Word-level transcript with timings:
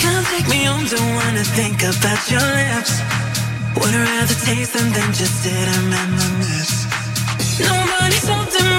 Can't 0.00 0.26
take 0.32 0.48
me 0.48 0.64
home, 0.64 0.86
don't 0.86 1.14
wanna 1.14 1.44
think 1.58 1.82
about 1.82 2.22
your 2.30 2.46
lips. 2.60 2.92
Would 3.78 3.94
rather 3.94 4.38
taste 4.46 4.72
them 4.74 4.88
than 4.92 5.08
just 5.12 5.42
sit 5.42 5.52
and 5.52 5.86
reminisce. 5.94 6.86
Nobody's 7.60 8.28
holding 8.28 8.77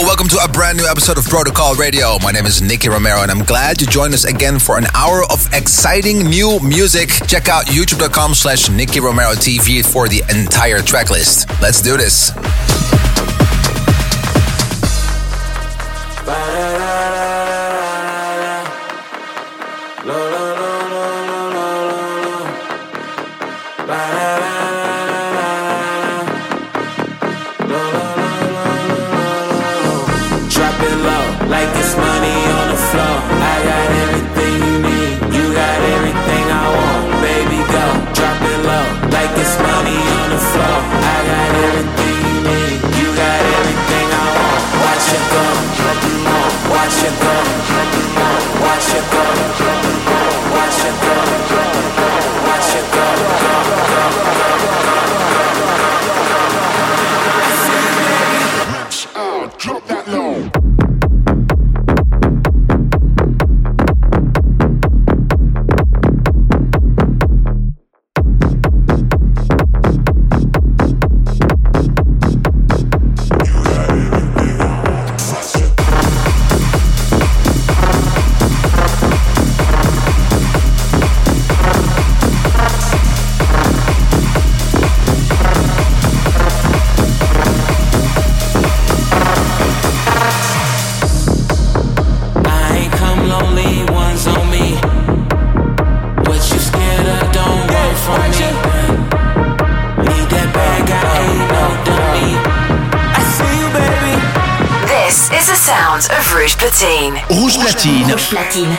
Welcome 0.00 0.28
to 0.28 0.38
a 0.42 0.48
brand 0.48 0.78
new 0.78 0.86
episode 0.86 1.18
of 1.18 1.24
Protocol 1.28 1.74
Radio. 1.74 2.18
My 2.22 2.32
name 2.32 2.46
is 2.46 2.62
Nicky 2.62 2.88
Romero, 2.88 3.22
and 3.22 3.30
I'm 3.30 3.44
glad 3.44 3.80
you 3.80 3.86
joined 3.86 4.14
us 4.14 4.24
again 4.24 4.58
for 4.58 4.78
an 4.78 4.86
hour 4.94 5.22
of 5.30 5.46
exciting 5.52 6.24
new 6.24 6.58
music. 6.60 7.10
Check 7.26 7.48
out 7.48 7.66
youtube.com 7.66 8.34
slash 8.34 8.70
Nicky 8.70 9.00
Romero 9.00 9.32
TV 9.32 9.84
for 9.84 10.08
the 10.08 10.22
entire 10.30 10.80
track 10.80 11.10
list. 11.10 11.48
Let's 11.60 11.80
do 11.82 11.96
this. 11.96 12.32
Drop 16.24 17.51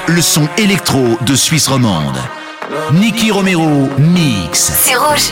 Le 0.08 0.22
son 0.22 0.48
électro 0.58 1.18
de 1.26 1.36
Suisse 1.36 1.68
romande. 1.68 2.18
Nicky 2.94 3.32
Romero 3.32 3.90
mix. 3.98 4.72
C'est 4.82 4.96
rouge. 4.96 5.32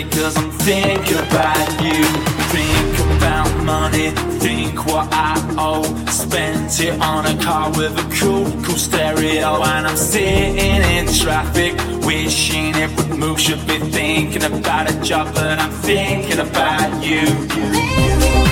cause 0.00 0.36
I'm 0.38 0.50
thinking 0.52 1.18
about 1.18 1.82
you. 1.82 2.02
Think 2.54 3.16
about 3.18 3.62
money, 3.62 4.10
think 4.38 4.86
what 4.86 5.06
I 5.12 5.34
owe. 5.58 5.82
Spent 6.06 6.80
it 6.80 6.98
on 6.98 7.26
a 7.26 7.36
car 7.42 7.68
with 7.70 7.98
a 7.98 8.16
cool, 8.18 8.50
cool 8.62 8.76
stereo. 8.76 9.62
And 9.62 9.86
I'm 9.86 9.96
sitting 9.96 10.82
in 10.96 11.12
traffic, 11.12 11.74
wishing 12.06 12.74
it 12.74 12.90
would 12.96 13.18
move. 13.18 13.38
Should 13.38 13.66
be 13.66 13.78
thinking 13.78 14.44
about 14.44 14.90
a 14.90 14.98
job, 15.02 15.34
but 15.34 15.58
I'm 15.58 15.70
thinking 15.70 16.38
about 16.38 17.04
you. 17.04 18.51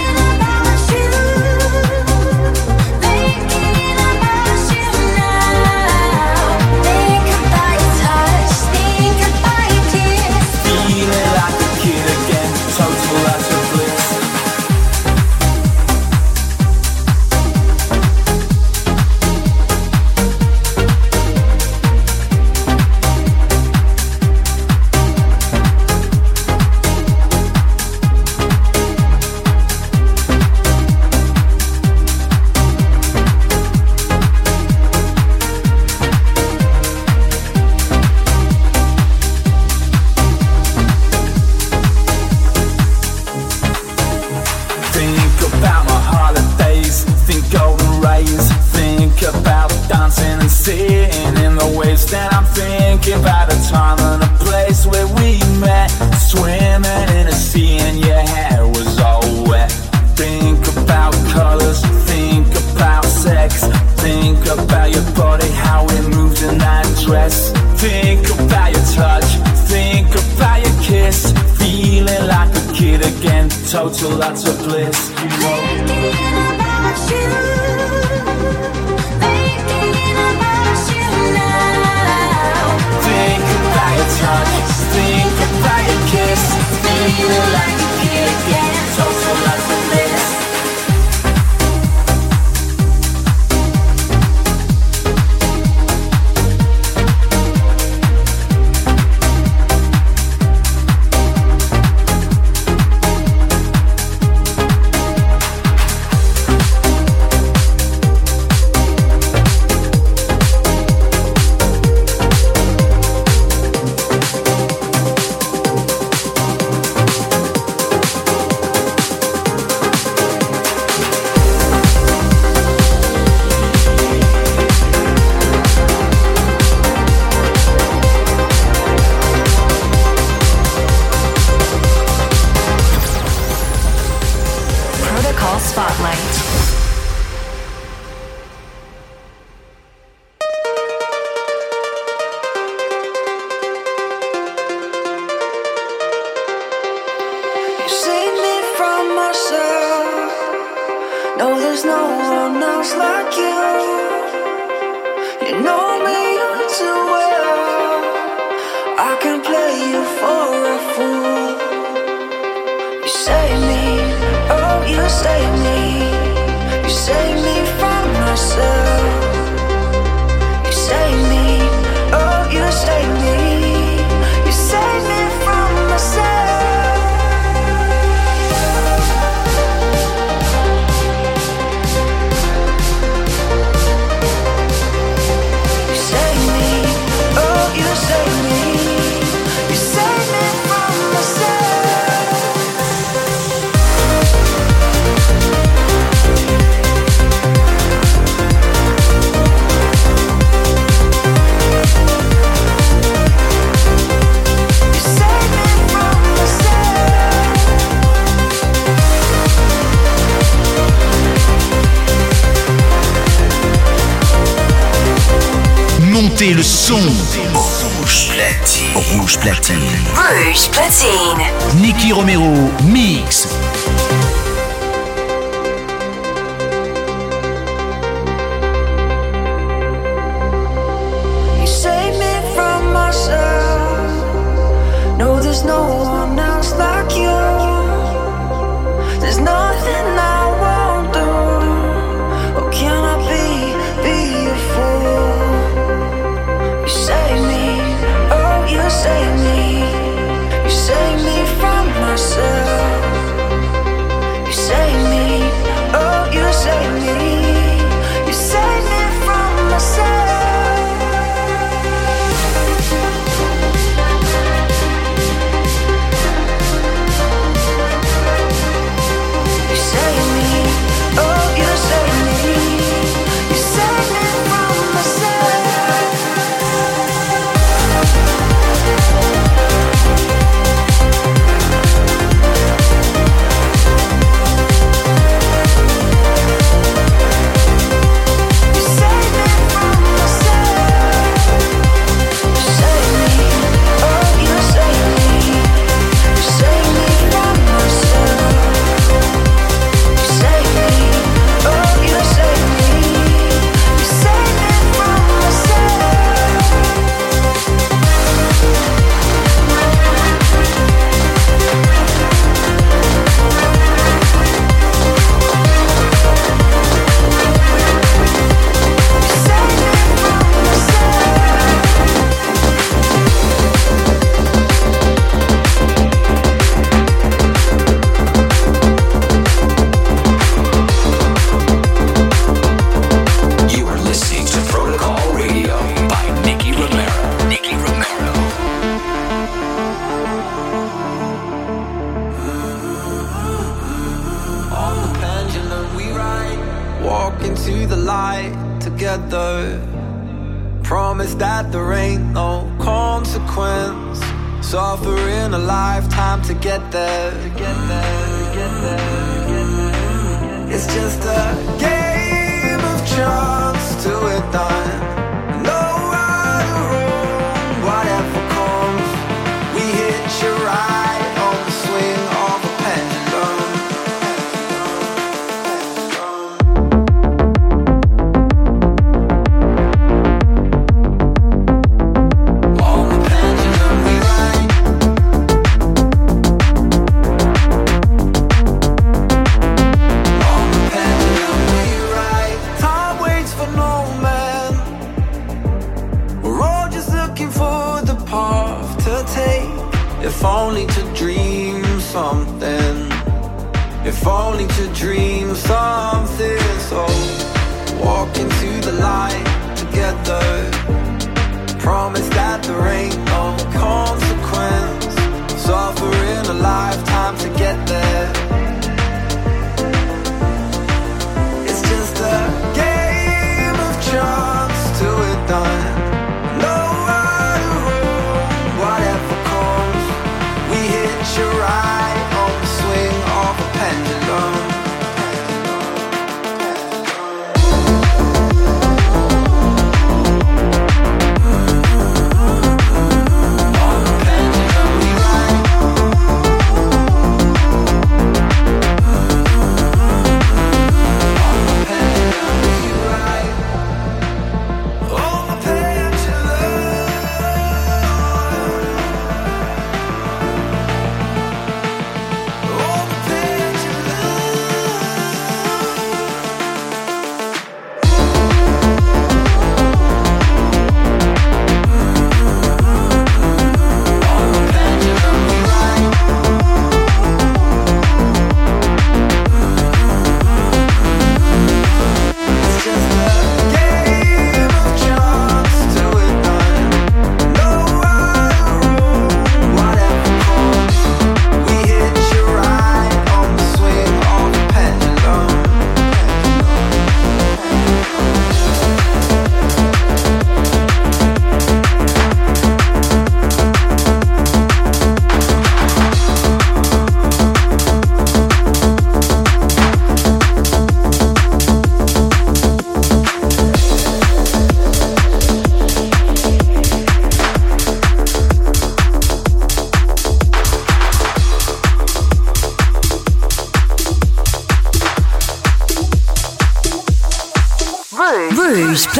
Mix. 222.90 223.69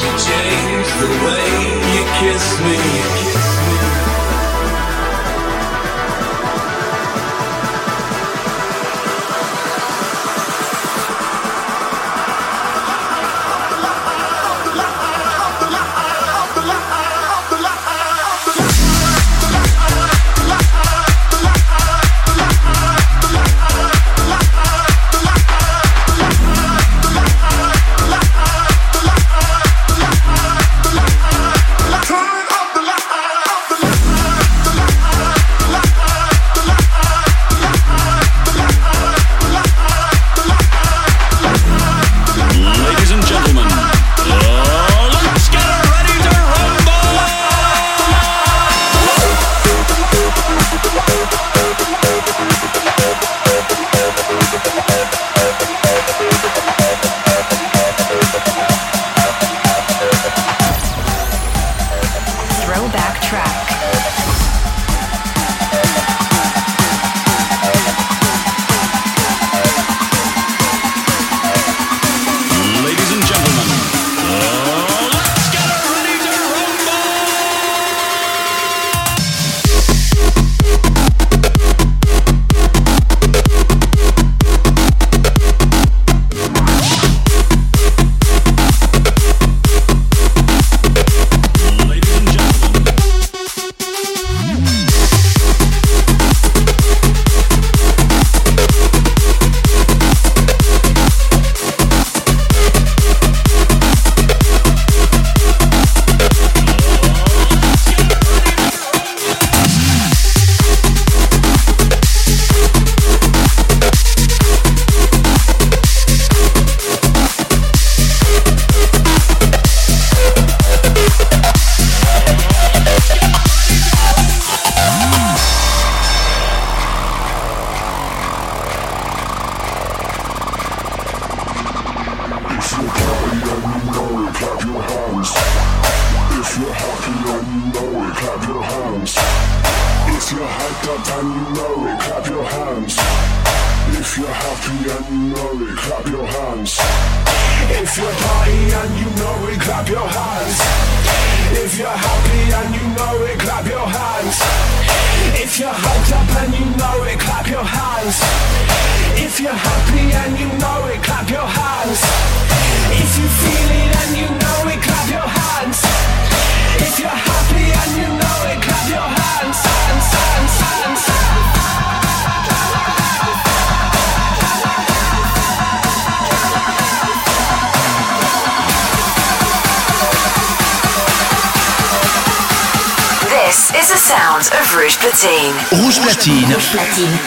you 0.00 0.10
changed 0.16 0.94
the 1.00 1.10
way 1.24 1.46
you 1.94 2.04
kiss 2.18 2.46
me. 2.60 3.51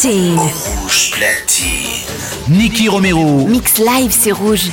Platine. 0.00 0.38
Rouge 0.38 1.10
platine. 1.10 1.68
Nicky 2.48 2.88
Romero. 2.88 3.46
Mix 3.46 3.78
live, 3.78 4.10
c'est 4.10 4.32
rouge. 4.32 4.70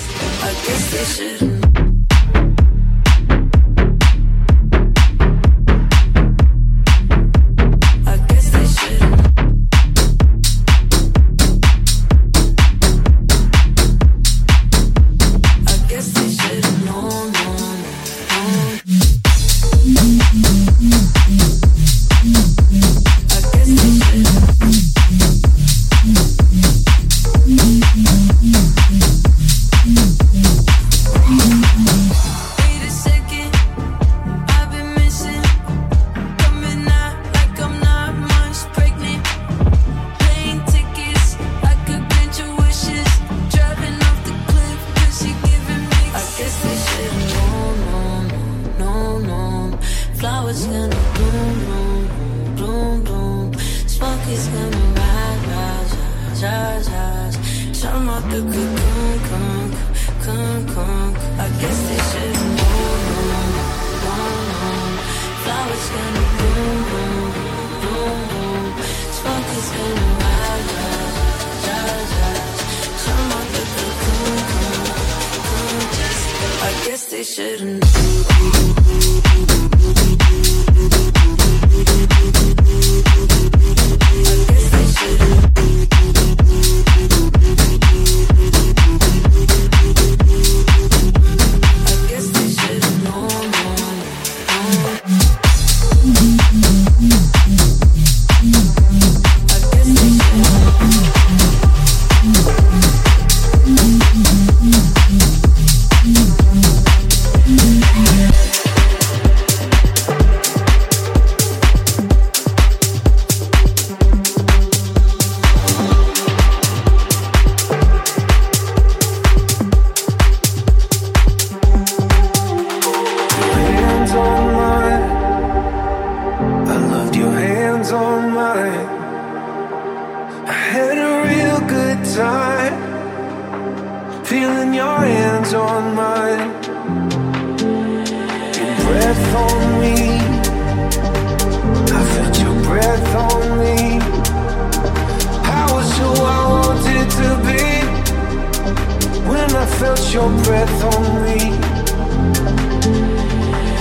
your 150.13 150.29
breath 150.43 150.83
on 150.83 151.03
me. 151.25 151.39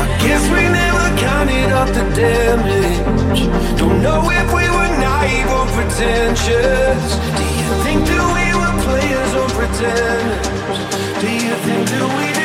I 0.03 0.07
guess 0.23 0.43
we 0.51 0.63
never 0.81 1.07
counted 1.19 1.71
up 1.73 1.89
the 1.89 2.05
damage. 2.15 3.79
Don't 3.79 4.03
know 4.03 4.23
if 4.31 4.47
we 4.53 4.65
were 4.77 4.93
naive 4.99 5.51
or 5.59 5.67
pretentious. 5.77 7.03
Do 7.39 7.45
you 7.61 7.71
think 7.85 8.01
that 8.11 8.27
we 8.37 8.47
were 8.61 8.77
players 8.87 9.33
or 9.41 9.49
pretenders? 9.59 10.47
Do 11.21 11.29
you 11.31 11.55
think 11.65 11.89
that 11.91 12.09
we 12.19 12.36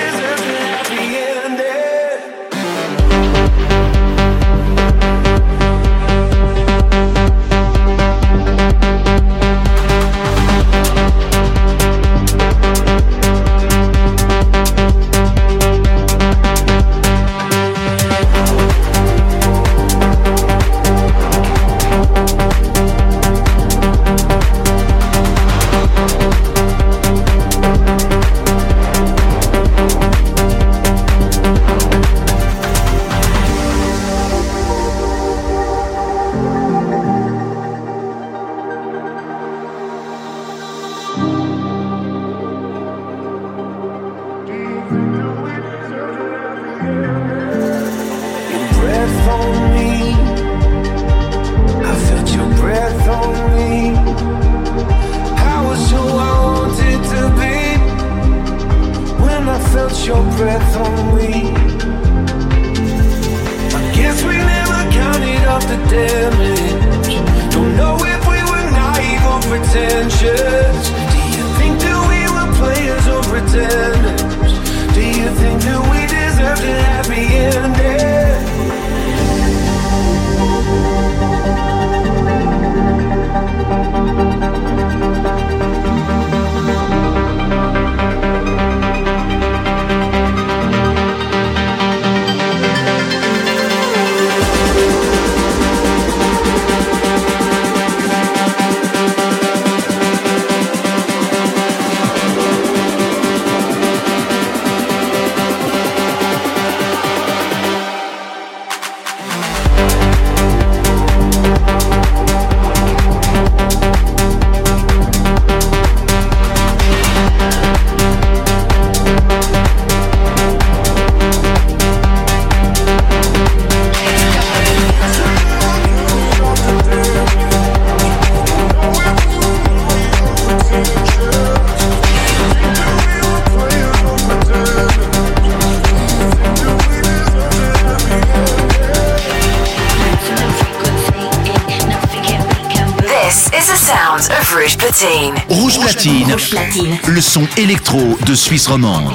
Le 147.08 147.20
son 147.20 147.46
électro 147.58 148.18
de 148.26 148.34
Suisse 148.34 148.68
romande. 148.68 149.14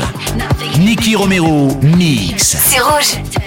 Nicky 0.79 1.17
Romero 1.17 1.69
mix. 1.81 2.55
C'est 2.59 2.81
rouge. 2.81 3.45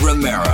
Romero. 0.00 0.53